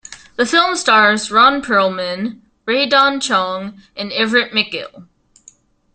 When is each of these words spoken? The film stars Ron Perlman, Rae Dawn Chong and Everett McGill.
The 0.35 0.47
film 0.47 0.75
stars 0.77 1.29
Ron 1.29 1.61
Perlman, 1.61 2.41
Rae 2.65 2.87
Dawn 2.87 3.19
Chong 3.19 3.79
and 3.95 4.11
Everett 4.11 4.51
McGill. 4.51 5.07